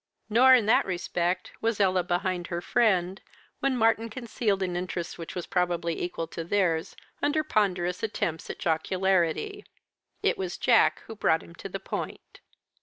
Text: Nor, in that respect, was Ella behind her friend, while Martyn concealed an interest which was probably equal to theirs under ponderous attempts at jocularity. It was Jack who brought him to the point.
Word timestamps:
Nor, 0.31 0.55
in 0.55 0.65
that 0.65 0.87
respect, 0.87 1.51
was 1.61 1.79
Ella 1.79 2.01
behind 2.03 2.47
her 2.47 2.59
friend, 2.59 3.21
while 3.59 3.71
Martyn 3.73 4.09
concealed 4.09 4.63
an 4.63 4.75
interest 4.75 5.19
which 5.19 5.35
was 5.35 5.45
probably 5.45 6.01
equal 6.01 6.25
to 6.29 6.43
theirs 6.43 6.95
under 7.21 7.43
ponderous 7.43 8.01
attempts 8.01 8.49
at 8.49 8.57
jocularity. 8.57 9.63
It 10.23 10.39
was 10.39 10.57
Jack 10.57 11.01
who 11.05 11.15
brought 11.15 11.43
him 11.43 11.53
to 11.53 11.69
the 11.69 11.79
point. 11.79 12.39